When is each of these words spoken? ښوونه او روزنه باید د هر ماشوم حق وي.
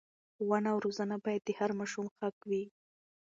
ښوونه 0.35 0.67
او 0.73 0.77
روزنه 0.85 1.15
باید 1.25 1.41
د 1.45 1.49
هر 1.59 1.71
ماشوم 1.79 2.05
حق 2.17 2.35
وي. 2.49 2.63